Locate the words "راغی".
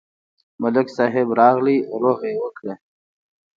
1.39-1.77